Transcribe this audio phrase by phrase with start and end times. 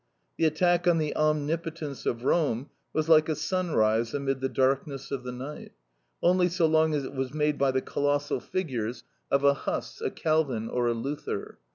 [0.37, 5.23] The attack on the omnipotence of Rome was like a sunrise amid the darkness of
[5.23, 5.73] the night,
[6.23, 10.09] only so long as it was made by the colossal figures of a Huss, a
[10.09, 11.59] Calvin, or a Luther.